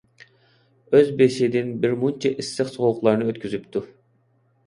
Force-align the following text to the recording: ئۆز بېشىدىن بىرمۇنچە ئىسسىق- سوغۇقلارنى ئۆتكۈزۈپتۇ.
ئۆز 0.95 1.09
بېشىدىن 1.19 1.67
بىرمۇنچە 1.83 2.31
ئىسسىق- 2.43 2.71
سوغۇقلارنى 2.77 3.27
ئۆتكۈزۈپتۇ. 3.33 3.83